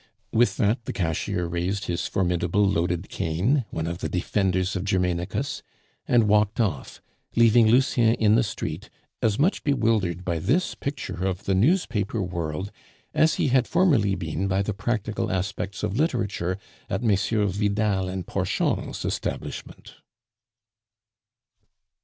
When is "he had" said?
13.35-13.67